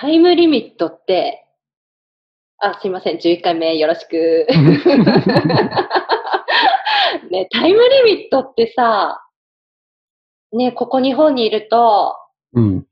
[0.00, 1.44] タイムリミットって、
[2.56, 4.46] あ、すいません、11回目よろしく。
[7.30, 9.22] ね、タイムリミットってさ、
[10.52, 12.16] ね、ここ日本にいると、
[12.54, 12.86] うん。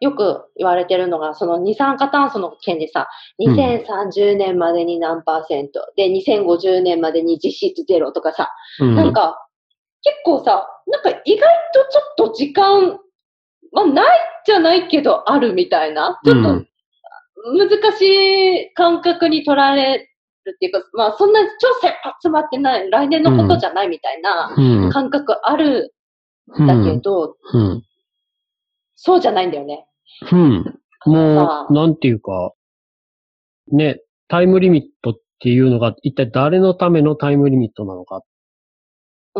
[0.00, 3.08] よく言われてるのが、その二酸化炭素の件でさ、
[3.38, 8.96] うん2030年までに何パーセント、で、2050年までに実質ゼロとかさ、うん。
[8.96, 9.46] なんか、
[10.02, 12.98] 結構さ、なんか意外とちょっと時間、
[13.72, 16.64] まあないじゃないけどあるみたいな、ちょっと
[17.56, 19.98] 難しい感覚に取られ
[20.44, 21.48] るっていうか、まあそんな超
[21.80, 24.90] 切羽詰まってない、来年のことじゃないみたいなうん。
[24.90, 25.94] 感覚ある
[26.48, 27.82] うんだけど、うん。
[28.96, 29.86] そうじゃないんだよね。
[30.32, 30.78] うん。
[31.06, 32.52] もう、なんていうか、
[33.70, 38.16] ね、タイムリミットっていうのが一体誰のためのタイムリミットなのか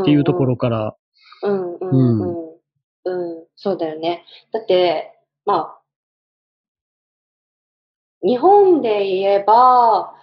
[0.01, 0.97] っていうところから、
[1.43, 2.48] うんうんうんうん。
[3.65, 4.25] うん、そうだよね。
[4.53, 5.13] だって、
[5.45, 5.79] まあ、
[8.23, 10.15] 日本で言えば、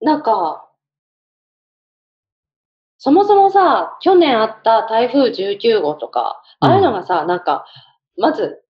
[0.00, 0.68] なんか、
[2.98, 7.64] そもそもさ、去年あった台風19号とか、ああいうのがさ、なんか、
[8.18, 8.62] まず、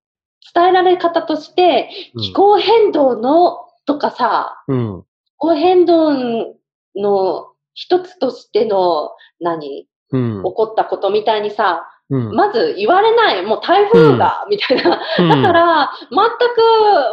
[0.55, 1.88] 伝えられ方として、
[2.20, 5.02] 気候変動のとかさ、うん。
[5.02, 5.06] 気
[5.38, 6.55] 候変動
[6.94, 9.88] の一つとしての、何？
[10.12, 10.42] うん。
[10.42, 12.36] 起こったことみたいにさ、うん。
[12.36, 14.90] まず言われない、もう台風が、みたいな。
[14.90, 16.62] だから、全く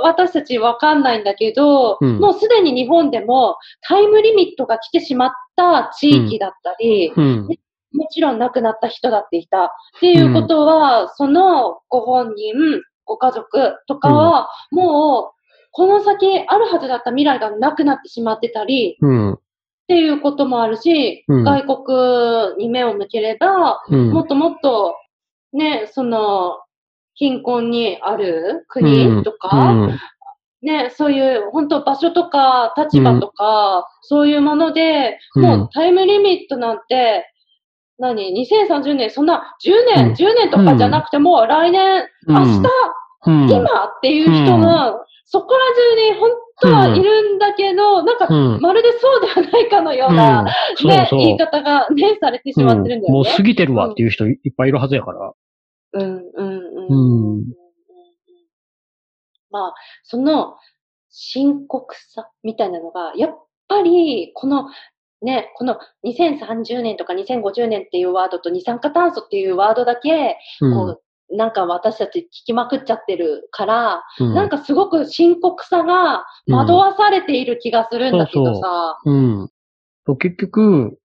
[0.03, 7.47] 私たちわかんないんだけど、うんもうすでに日本でもタイムリミットが来てしまった地域だったり、うん。
[7.93, 9.65] もちろん亡くなった人だっていた。
[9.65, 12.53] っていうことは、そのご本人、
[13.05, 19.39] ご家族とかは、もう、この先あるはずだった未来がなくなってしまってたり、うん。
[19.83, 21.43] っていうこともあるし、うん。
[21.43, 24.11] 外国に目を向ければ、うん。
[24.11, 24.95] もっともっと、
[25.51, 26.57] ね、その、
[27.15, 29.23] 貧困にあるう国ん。
[29.23, 29.99] とか、うん。
[30.61, 35.43] ね、そういう、本当場所とか立場とか、そういうもので、うん。
[35.43, 37.29] もうタイムリミットなんて、
[37.99, 40.13] 何 ?2030 年、そんな10年、うん。
[40.13, 42.35] 10年とかじゃなくても、来年、うん。
[42.35, 42.61] 明日、
[43.27, 43.49] うん。
[43.49, 46.29] 今っていう人が、そこら中に本
[46.61, 48.61] 当はいるんだけど、なんか、うん。
[48.61, 51.19] まるでそうではないかのような、うんね、そうそう。
[51.21, 53.09] 言い方がね、されてしまってるんだよね。
[53.09, 55.33] もう過ぎてるわっていう人いっぱいいるはずやから。
[55.93, 57.37] うん、うん、うん。
[57.37, 57.45] うん
[59.49, 59.73] まあ、
[60.03, 60.55] その
[61.09, 64.69] 深刻さみたいなのが、やっぱり、この、
[65.23, 71.01] ね、この2030年とか2050年っていうワードと二酸化炭素っていうワードだけ、うんこう、
[71.35, 74.33] なんか私たち聞きまくっちゃってるから、うん。
[74.33, 79.49] なんかすごく深刻さが惑わされている気がするんだけどさ、うん。
[80.05, 80.99] そう結局、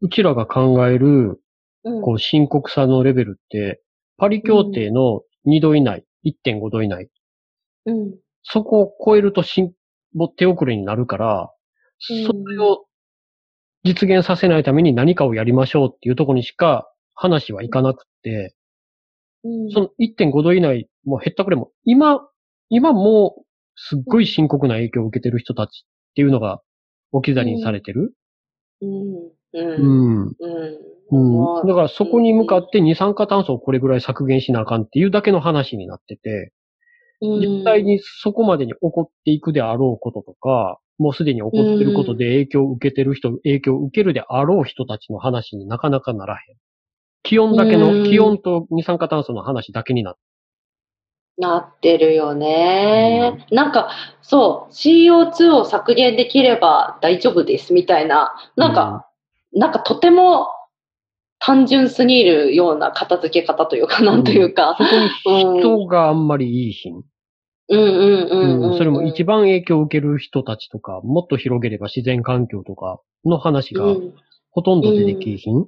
[0.00, 1.40] うちらが考える、
[1.84, 2.02] うん。
[2.02, 3.82] こう、深刻さのレベルって、
[4.16, 7.08] パリ協定の2度以内、1.5度以内、
[7.86, 9.72] うん、そこを超えると進
[10.16, 11.50] 歩手遅れになるから、
[12.10, 12.26] うん。
[12.26, 12.86] それを
[13.84, 18.57] 実現させないために何かをやりましょうっていうところにしか話はいかなくって、うん
[19.72, 22.20] その1.5度以内、もう減ったくれも、今、
[22.70, 23.42] 今もう
[23.76, 26.60] すっごい深刻な影響を受けてる人たちっていうのが
[27.12, 28.12] 置き去りにされてる。
[28.82, 30.32] うん、ううん、ん。
[31.10, 31.60] うん。
[31.60, 31.68] うん。
[31.68, 36.52] だからそこに向かって二酸化炭素をこれぐらい削減しなあかんっていうだけの話になってて、
[37.22, 46.56] うん実際にそこまでに起こっていくであろうこととか、もうすでに起こってることで影響を受けてる人、影響を受けるであろう人たちの話になかなかならへん。
[47.28, 48.04] 気温だけの、うん。
[48.04, 50.20] 気温と二酸化炭素の話だけになって。
[51.36, 53.46] なってるよね。
[53.52, 53.90] なんか、
[54.22, 59.06] そう、CO2 を削減できれば大丈夫ですみたいな、なんか、
[59.52, 60.48] なんかとても
[61.38, 64.76] 単純すぎるような片付け方というか、なんというか。
[65.22, 67.02] そこに人があんまりいいひん。
[67.70, 74.14] うんうんうんうん、うんそれも一番影響を受ける人たちとか、もっと広げれば自然環境とかの話がうん。
[74.50, 75.66] ほとんど出てきひん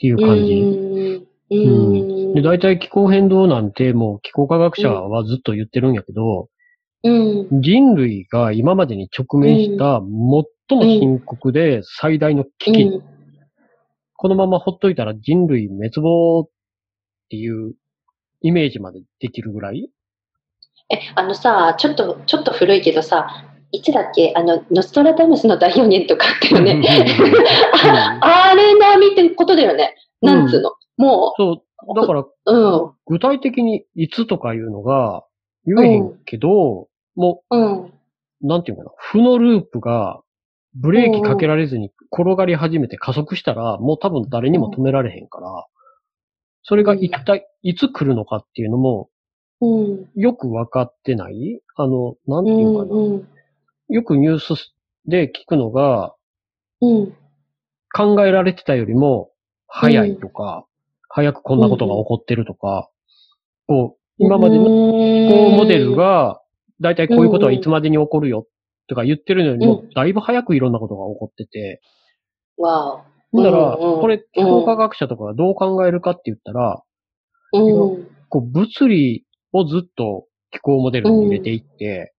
[0.00, 0.54] っていう感じ。
[0.54, 1.58] うん。
[1.58, 2.34] うん。
[2.34, 6.48] で、大体気候変動なんてもう気候科学者はずっと言ってるんやけど、
[7.04, 7.60] うん。
[7.60, 10.44] 人類が今までに直面した最も
[10.84, 13.02] 深刻で最大の危機、うん
[14.22, 16.48] このままほっといたら人類滅亡っ
[17.30, 17.72] ていう
[18.42, 19.88] イメージまでできるぐらい？
[20.90, 24.32] え、あのさ、ちょっと、ちょっと古いけどさ、いつだっけ？
[24.36, 26.72] あの、ノストラダムスの第4年とかあったよね。
[26.72, 26.82] うん
[28.22, 29.94] あれ並みってことだよね。
[30.22, 30.72] なんつうの？
[30.96, 35.24] もそう、だからう、うん、具体的にいつとかいうのが
[35.64, 37.84] 言えへんけど、もうん。
[37.84, 37.90] う、
[38.42, 40.20] なんていうかな、負のループが
[40.74, 45.66] ブレーキかけられずに転がり始めて加速したら、もう多分誰にも止められへんから、
[46.62, 49.08] それが一体いつ来るのかっていうのも
[49.62, 50.08] うん。
[50.16, 51.60] よくわかってない？
[51.76, 53.39] あの、なんていうかな？
[53.90, 53.94] うん。
[53.94, 54.72] よくニュース
[55.06, 56.14] で聞くのが、
[56.80, 57.16] うん。
[57.92, 59.30] 考えられてたよりも
[59.66, 60.64] 早いとか、
[61.08, 62.88] 早くこんなことが起こってるとか、
[63.66, 66.40] こう、今までのこうモデルが、
[66.80, 68.46] だいたいこういうことはいつまでに起こるよ
[68.88, 71.80] とか言ってるのよりも、だいぶ早くいろんなことが起こってて、
[72.56, 76.82] わだから、これ、気候科学者とかがどう考えるかって言ったら。
[78.28, 82.12] こう、物理をずっと気候モデルに入れていって、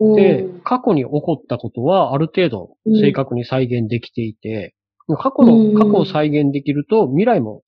[0.00, 4.74] で、過去に起こったことはある程度正確に再現できていて、
[5.18, 5.74] 過去うん。
[5.74, 7.62] の、過去を再現できると未来も、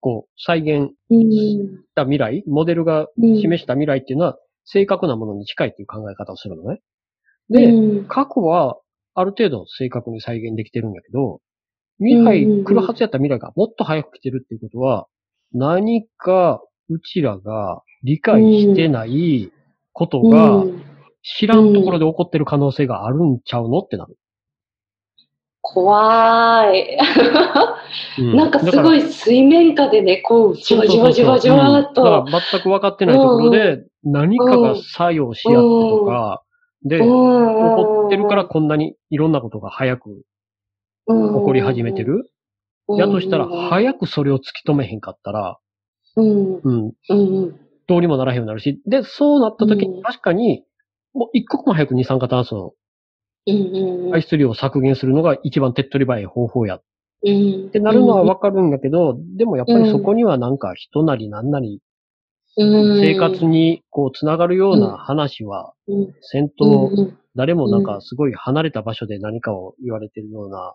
[0.00, 1.30] こう、再現うん。
[1.30, 1.58] し
[1.94, 6.80] た未来、モデルがうん示した未来っていうのは正確なものに近いっていう考え方をするのね。
[7.50, 8.78] で、うん、過去は
[9.14, 11.40] ある程度正確に再現できてるんだけど、
[11.98, 15.06] 未来、来るはずやった未来がもっと早く来てるっていうことは、
[15.52, 19.52] 何かうちらが理解してない
[19.92, 20.89] ことがうん
[21.22, 23.80] 知らんところで起こってる可能性があるんちゃうの？
[23.80, 24.16] ってなる。
[25.62, 26.98] 怖い。
[28.18, 32.02] うなんかすごい、い水面下でね、こう、じわじわじわじわっうんと。
[32.02, 36.42] だから全く分かってないところで何かが作用し合ってとか、
[36.84, 40.22] で、起起こってるからこんなにいろんなことが早く
[41.06, 42.24] 起起こり始めてる？
[42.96, 45.58] やとしたら、早くそれを突き止めへんかったら、
[46.16, 46.56] うん。
[46.56, 47.60] うん、うん。
[47.86, 50.64] どうにもならへんようになるし、で、そうなった時うんに確かに、
[51.14, 52.74] もう一刻も早く二酸化炭素
[53.46, 54.06] うん。
[54.06, 56.82] の排出量を削減するのが一番手っ取り早い方法やっ
[57.26, 57.70] うん。
[57.70, 61.80] てなるのはわかるんだけど、でもやっぱりそこにはなんか人なりなんなり
[62.56, 70.74] うん、生活にこうつながるような話は、うん、戦うん闘、誰もなんかすごい離れた場所で何かを言われてるような、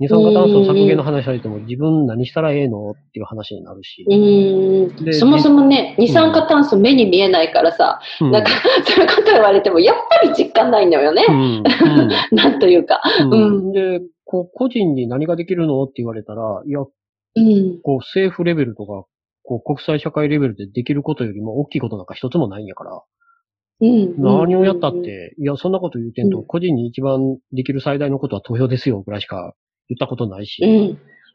[0.00, 4.04] 二酸化炭素削減の話されても自分何したらええのっていう話になるし。
[4.08, 5.04] うん。
[5.04, 8.30] でそもそもね、二酸化炭素目に見えないからさ、うん。
[8.30, 8.50] なんか、
[8.86, 11.24] そういうこと言われても、やっぱり実感ないのよね。
[11.28, 11.34] うん。
[11.34, 11.64] うん。
[12.30, 13.02] なんというか。
[13.22, 13.32] うん。
[13.32, 13.72] うん。
[13.72, 17.80] で、こう、個人に何ができるのって言われたら、いや、うん。
[17.82, 19.04] こう、政府レベルとか、
[19.42, 23.02] こう、国際社会レベルでできることよりも大きいことなんか一つもないんやから、
[23.80, 24.14] うん。
[24.22, 26.44] 何をやったって、いや、そんなこと言うてんと、うん。
[26.46, 29.54] 個人に一番できる最大のことは投票ですよ、ぐらいしか
[29.88, 30.62] 言ったことないし、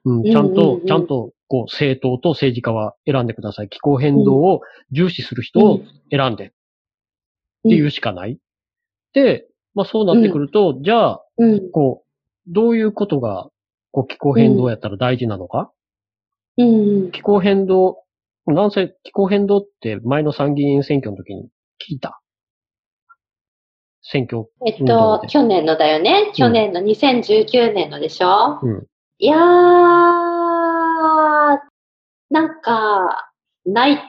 [0.05, 0.17] うん。
[0.17, 3.69] うん、ちゃんとちゃんと、こう、政党と政治家は選んでください。
[3.69, 4.61] 気候変動を
[4.91, 6.51] 重視する人を選んで、っ
[7.63, 8.37] ていうしかない。
[9.13, 11.71] で、まあそうなってくると、じゃあ、うん。
[11.71, 13.49] こう、どういうことが、
[13.91, 15.71] こう、気候変動やったら大事なのか、
[16.57, 16.63] う
[17.07, 17.11] ん。
[17.11, 17.99] 気候変動、
[18.45, 21.43] なんせ気候変動って前の参議院選挙の時に
[21.79, 22.22] 聞いた。
[24.03, 24.45] 選挙。
[24.65, 26.31] えっと去年のだよね？
[26.35, 28.87] 去年の2019年のでしょ、うん
[29.19, 29.39] いやー、
[32.29, 33.31] なんか、
[33.65, 33.99] ない、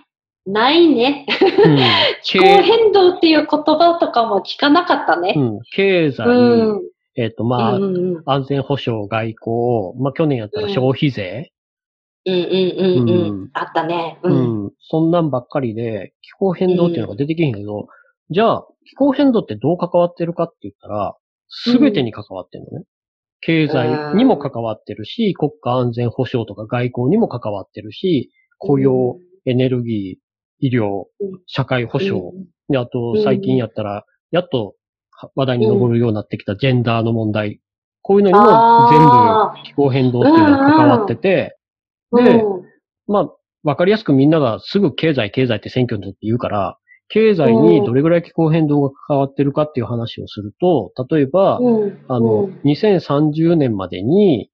[0.46, 1.26] ないね。
[1.64, 1.78] うん
[2.24, 5.34] 気候変動っていう言葉とかも聞かなかったね。
[5.36, 6.82] うん、経済、うん。
[7.16, 11.52] えっ、と、まあ、うんうんうん安全保障、外交、まあ去年やったら消費税、
[12.26, 13.50] うんうんうんううんん。
[13.52, 14.18] あったね。
[14.22, 14.72] ううんん。
[14.80, 17.86] そんなんばっかりで、気候変動っていうのが出てけへんけど、
[18.30, 21.16] じゃあ、気候変動ってどう関わってるかって言ったら、
[21.48, 22.84] すべてに関わってるのね。
[23.40, 32.46] 経済にも関わってるし、国家安全保障とか外交にも関わってるし、雇用、エネルギー、医療うん、社会保障、うん。
[32.68, 34.74] で、あと最近やったら、やっと
[35.34, 37.60] 話題に上るようになってきたジェンダーの問題。
[38.02, 41.56] こういうのにもあ全部気候変動っていうのが関わってて、
[42.12, 42.64] でうん。
[43.06, 43.28] まあ、
[43.62, 52.04] わかりやすくみんながすぐ経済経済って選挙の時言うから、経済にどれぐらい気候変動が関わってるかっていう話をすると、例えば、うん。
[52.08, 52.60] あの、うん。
[52.64, 54.50] 2030年までに、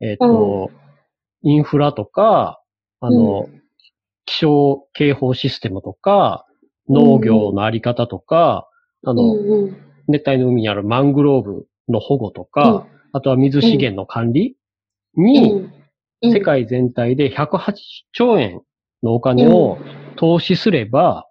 [0.00, 0.70] えっ、と、
[1.42, 2.60] インフラとか、
[3.00, 3.48] あの、
[4.26, 6.46] 気象警報システムとか、
[6.88, 8.68] 農業のあり方とか、
[9.04, 9.70] あうの、
[10.08, 14.56] 熱帯の海にあるマングローブの保護とか、あとは水資源の管理
[15.16, 16.32] に、うん。
[16.32, 17.74] 世界全体で180
[18.12, 18.62] 兆円
[19.02, 19.78] のお金を
[20.16, 21.26] 投資すれば、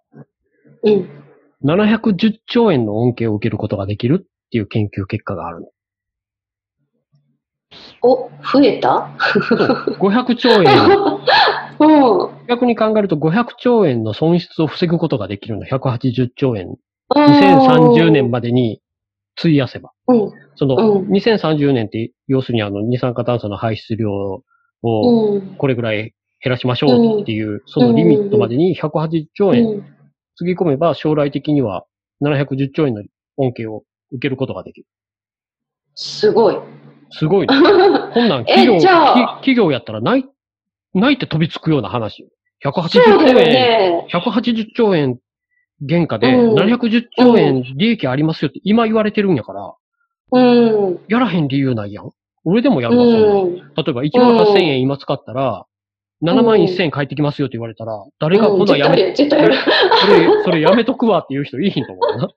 [0.84, 1.24] うん
[1.64, 5.66] 710兆円の恩恵を受けることができるっていう研究結果があるの。
[8.02, 9.10] お、増えた
[9.98, 10.64] ？500兆円、
[11.80, 12.46] うん。
[12.46, 15.64] 逆に考えると500兆円の損失を防ぐことができるの。
[15.64, 16.76] 180兆円。
[17.10, 18.80] 2030年までに
[19.38, 19.90] 費やせば。
[20.08, 20.32] うん。
[20.56, 24.42] その、うん2030年って、要するにあの、二酸化炭素の排出量を
[24.82, 25.56] うん。
[25.56, 25.96] これぐらい
[26.42, 29.94] 減らしましょうっていう、そのリミットまでに180兆円うん
[30.36, 31.84] つぎ込めば将来的には
[32.22, 33.02] 710兆円の
[33.36, 34.86] 恩恵を受けることができる。
[35.94, 36.58] すごい。
[37.10, 37.54] すごいね。
[38.14, 40.24] こんなん企業、企業やったらない、
[40.94, 42.28] ないって飛びつくような話よ。
[42.64, 44.06] 180そうだよ兆円、ね。
[44.12, 45.18] 180兆円
[45.86, 49.74] 原価でうん710兆円利益ありますよって今言われてるんやから、
[50.32, 51.00] うん。
[51.08, 52.10] やらへん理由ないやん。
[52.44, 53.10] 俺でもやるわ、そ
[53.46, 53.54] ん。
[53.54, 55.66] 例えば1万8000円今使ったら、
[56.22, 59.54] 7万1000円返ってきますよって言われたら、誰がこんなんやめ、絶対やる。
[59.54, 62.28] それ、それやめとくわっていう人いいひんと思うな。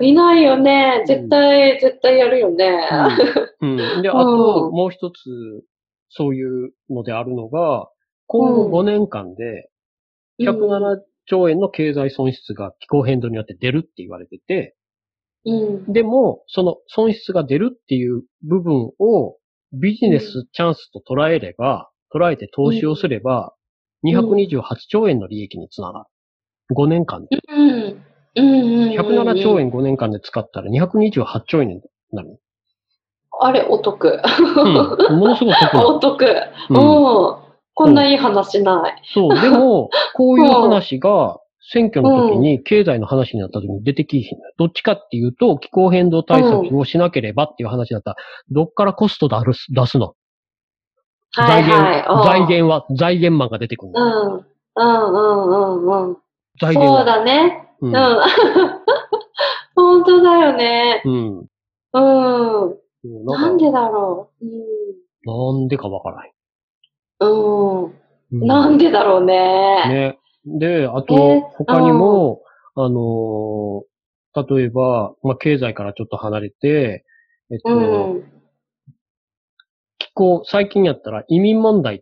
[0.00, 1.04] いないよね。
[1.06, 2.88] 絶対、絶対やるよね。
[3.60, 3.70] うん。
[3.70, 4.02] うん。
[4.02, 5.14] で、あと、もう一つ、
[6.10, 7.88] そういうのであるのが、
[8.26, 9.68] 今後5年間で、
[10.40, 14.76] 107兆円の経済損失が気候変動によって出るって言われてて、
[15.44, 15.52] う
[15.88, 15.92] ん。
[15.92, 19.36] でも、その損失が出るっていう部分を
[19.72, 23.54] ビジネスチャンスと捉えれば、捉えて投資をすれば、
[24.04, 26.00] 228兆円の利益につなが
[26.70, 26.76] る。
[26.76, 27.38] 5年間で。
[27.48, 28.04] うん。
[28.36, 28.84] うん。
[28.84, 28.90] うん。
[28.92, 31.80] 107兆円5年間で使ったら228兆円に
[32.12, 32.38] なる。
[33.40, 34.20] あれ、お得。
[34.56, 35.18] うん。
[35.18, 36.24] ものすごく得な お得。
[36.70, 37.38] うん。
[37.38, 37.44] うん
[37.76, 39.02] こんないい話ない。
[39.12, 39.40] そう。
[39.40, 41.40] でも、 こういう話が、
[41.72, 44.38] 選挙の時に経済の話になった時に出てきひん。
[44.58, 48.16] どっちかっていうと、気候変動対策をしなければっていう話だったら、
[48.50, 50.14] どっからコスト出す出すの？
[51.36, 52.24] はい財源、はい。
[52.24, 54.00] 財源は、財源マンが出てくるの。
[54.00, 54.46] うん。
[54.76, 56.16] うんうんうんうん。
[56.60, 56.98] 財源は。
[56.98, 57.68] そうだね。
[57.80, 57.94] ううんん。
[59.74, 61.02] 本当だよね。
[61.04, 61.38] うん。
[61.92, 63.24] うん。
[63.26, 64.44] なんんでだろう。
[65.26, 66.32] なんでかわからへん。
[67.20, 67.88] う
[68.36, 68.46] ん。
[68.46, 69.88] なんでだろうね。
[69.88, 70.18] ね。
[70.46, 72.42] で、あえとー、他にも、
[72.76, 73.94] あのー
[74.36, 77.04] 例えば、まあ、経済からちょっと離れて、
[77.52, 77.74] えっと、う
[78.18, 78.33] ん。
[80.14, 81.98] 気候、最近やったら移民問題っ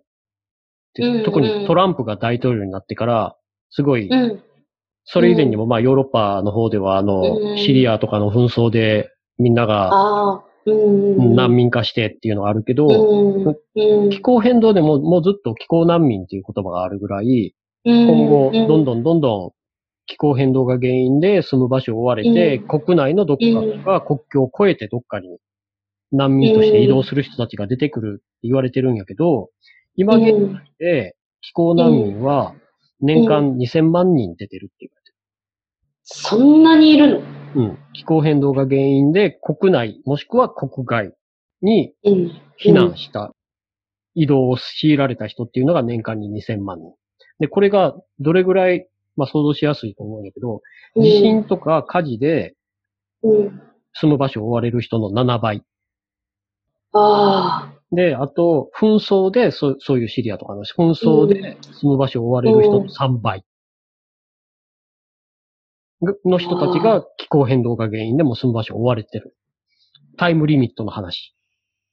[0.95, 3.37] て、うんうん特にトランプが大統領になってから、
[3.71, 4.43] すごい、うん。
[5.05, 10.43] それ以前にも、まあ、ヨーロッパの方では、あの、うんシリアとかの紛争で、みんなが。
[10.65, 13.57] 難民化してっていうのがあるけど。
[14.11, 17.55] 気候変動でも、もうずっと気候難民っていう言葉があるぐらい、
[17.85, 19.51] 今今後、どんどんどんどん
[20.07, 23.45] 気候変動が原因で住む場所を追われて、うん国内のどっか
[23.77, 25.39] とか国境を越えてどっかに
[26.13, 29.49] 難民として移動する人たちが出てくるって言われてるんやけど、
[29.97, 32.55] 今現うん在で気候難民は
[33.01, 35.13] 年間2000万人出てるって言われて
[36.05, 37.17] そんなにいるの？
[37.19, 37.23] る。
[37.57, 37.79] うん。
[37.93, 41.15] 気候変動が原因で国内もしくは国外
[41.63, 42.33] にうん。
[42.63, 43.35] 避難した、
[44.15, 46.95] 移動を強いられた人っていうのが年間に2000万人。
[47.41, 50.61] で、これがどれぐらい、まあ想像しやすいと思うんだけど、
[50.97, 52.55] うん地震とか火事で
[53.23, 53.63] うん。
[53.95, 55.63] 住む場所を追われる人の7倍。
[56.93, 57.95] ああ。
[57.95, 63.45] で、あと、紛争で、そうそういうシリアとかの紛争で住む場所を追われる人の3倍。
[66.01, 69.37] ぐの人たちが気候変動が原因でもう住む場所を追われてる。
[70.17, 71.35] タイムリミットの話。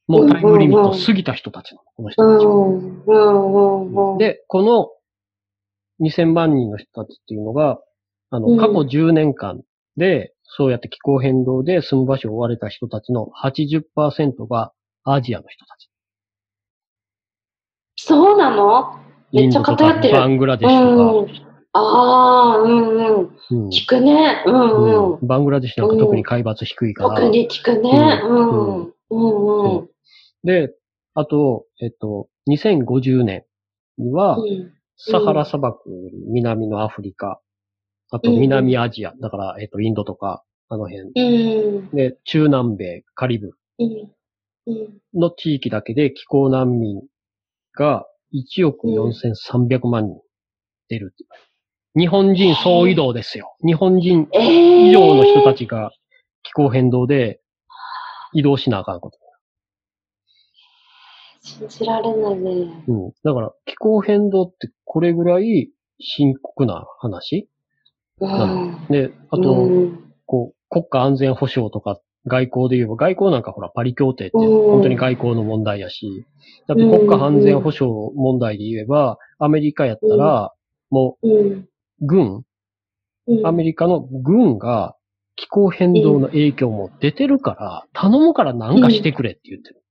[0.08, 4.18] もうタイムリミット過ぎた人たちの、この人うたちは。
[4.18, 4.89] で、この
[6.08, 7.79] 2000万人の人たちっていうのが、
[8.32, 9.62] あの、うん過去10年間
[9.98, 14.74] で、そうやって気候変動で住む場所を追われた人たちの80%が
[15.13, 15.89] アジアの人たち。
[17.98, 19.00] そうなの？
[19.32, 21.50] めっちゃ偏ってるバングラデシュとか、うん。
[21.74, 23.36] ああ、うんうん。
[23.51, 24.44] うん聞くね。
[24.46, 25.28] うんうん。
[25.28, 27.10] バングラデシュなんか特に海抜低いから。
[27.10, 28.22] 特に聞くね。
[28.24, 28.94] ううんん。
[29.10, 29.89] うんうん。
[30.44, 30.74] で、
[31.13, 33.46] あと、えっと、2050年
[33.98, 34.38] には、
[34.98, 35.89] サハラ砂漠
[36.28, 37.42] 南のアフリカ、
[38.12, 41.89] あと南アジア、だから、えっと、インドとか、あの辺、うん。
[41.92, 43.51] で、中南米、カリブ。
[45.14, 47.02] の地域だけで気候難民
[47.78, 50.22] が1億4300万人
[50.88, 51.16] 出る
[51.96, 53.56] 日本人総移動ですよ。
[53.66, 55.92] 日本人ええ以上の人たちが
[56.44, 57.42] 気候変動で
[58.34, 59.18] 移動しなあかんこと。
[61.42, 62.84] 信じられないね。
[62.88, 63.12] うん。
[63.24, 67.50] だから気候変動ってこれぐらい深刻な話？
[68.20, 68.86] うん。
[68.90, 76.26] で、あと、うんこう、国家安全保障とか外交で言えば、外交なんかほらパリ協定ってうん本当に外交の問題やし、
[76.68, 80.54] だって国家安全保障問題で言えば、アメリカやったら、
[80.90, 81.66] もう
[82.02, 82.44] 軍、
[83.28, 83.48] うん。
[83.48, 84.96] アメリカの軍が
[85.36, 89.84] 気候変動の影響も出てるから、頼むからなんかしてくれって言ってる。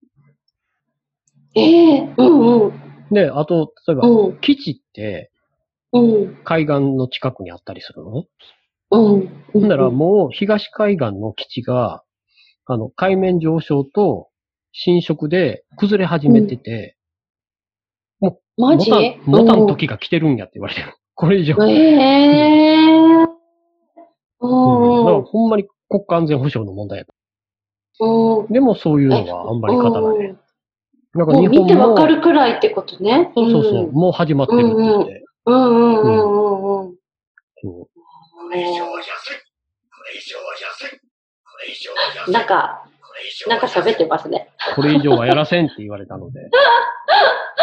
[1.54, 2.72] ええうんうん。
[3.10, 4.36] で、あと、例えば、うん。
[4.40, 5.30] 基地って
[5.92, 6.36] うん。
[6.44, 8.28] 海岸の近くにあったりするのね。
[8.90, 9.44] うん。
[9.52, 12.02] ほんならもう東海岸の基地が、
[12.70, 14.28] あの、海面上昇と
[14.72, 16.96] 侵食で崩れ始めてて、
[18.58, 18.90] マジ？
[18.90, 20.94] もたん、もたん時が来てるんやって言われてる。
[21.14, 21.54] これ以上。
[21.66, 22.76] ええ
[24.40, 25.04] うんだうん。
[25.04, 27.04] からほんまに国家安全保障の問題や。
[28.00, 28.52] うん。
[28.52, 30.36] でもそういうのはあんまり語らない。
[31.14, 33.32] なんかもう見て日本も、わかるくらいってことね。
[33.34, 35.24] そうそうそう、んもう始まってるって言って。
[35.46, 36.96] うんうんうんうんうん。
[37.62, 37.88] そう
[38.42, 39.40] これ以上は安い。
[39.90, 41.07] これ以上は安い。
[42.30, 44.08] なんか、これ以上なんか喋ってる。
[44.08, 44.48] ますね。
[44.74, 46.50] これ以上はやらせんって言われたので、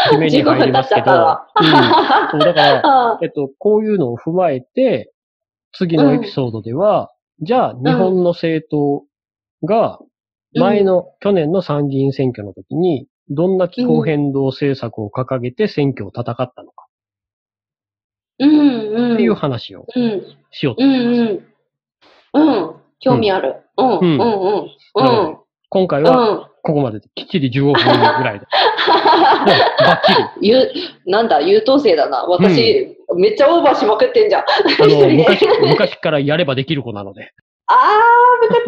[0.10, 1.12] 決めに15分経っ入りますけど。
[1.12, 2.82] うん、そうだから、
[3.14, 5.12] あえっと、こういうのを踏まえて、
[5.72, 9.04] 次のエピソードでは、じゃあ、日本の政党
[9.66, 10.00] が、
[10.54, 16.86] 前の、去年の参議院選挙の時に、どんな気候変動政策を掲げて選挙を戦ったのか
[18.40, 19.14] うんうん。
[19.16, 20.24] っていう話をうん。
[20.52, 21.22] しようとう思います。
[21.24, 21.55] んうん。
[23.06, 23.16] うん。
[23.16, 23.56] 興味ある。
[23.78, 23.88] うん。
[23.88, 24.02] うん。
[24.02, 24.18] うん。
[24.18, 25.28] うん。
[25.30, 25.38] うん。
[25.70, 28.46] 今回は、ここまでできっちり15分ぐらいで。
[29.86, 30.50] バッチリ。
[30.50, 30.72] ゆ
[31.06, 32.26] なんだ、優等生だな。
[32.26, 34.42] 私、めっちゃオーバーしまくってんじゃん。
[34.42, 34.46] あ
[34.88, 37.32] 一の、昔、昔からやればできる子なので。
[37.68, 37.74] あ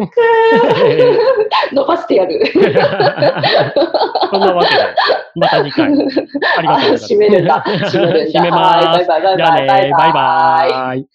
[0.00, 1.72] ムカつく。
[1.74, 2.44] 伸ばしてやる。
[4.30, 4.80] そんなわけで、
[5.36, 5.86] また次回。
[5.86, 7.04] ありがとうございます。
[7.04, 7.60] 閉めるんだ。
[7.60, 8.40] 閉めるんだ。
[8.42, 8.88] 閉めます。
[8.88, 11.06] はいバイバイバイバイバイバイ。